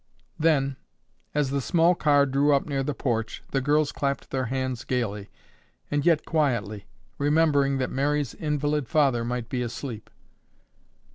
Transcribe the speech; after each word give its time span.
Then, 0.39 0.77
as 1.35 1.51
the 1.51 1.61
small 1.61 1.93
car 1.93 2.25
drew 2.25 2.55
up 2.55 2.65
near 2.65 2.81
the 2.81 2.95
porch, 2.95 3.43
the 3.51 3.61
girls 3.61 3.91
clapped 3.91 4.31
their 4.31 4.45
hands 4.45 4.83
gaily, 4.83 5.29
and 5.91 6.03
yet 6.03 6.25
quietly, 6.25 6.87
remembering 7.19 7.77
that 7.77 7.91
Mary's 7.91 8.33
invalid 8.33 8.87
father 8.89 9.23
might 9.23 9.47
be 9.47 9.61
asleep. 9.61 10.09